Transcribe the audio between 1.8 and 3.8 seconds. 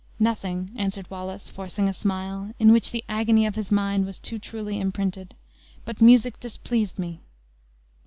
a smile, in which the agony of his